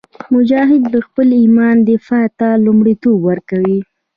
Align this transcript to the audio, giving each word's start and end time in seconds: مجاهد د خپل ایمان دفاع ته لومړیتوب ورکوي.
مجاهد 0.33 0.81
د 0.93 0.95
خپل 1.07 1.27
ایمان 1.41 1.75
دفاع 1.91 2.25
ته 2.39 2.47
لومړیتوب 2.65 3.17
ورکوي. 3.29 3.79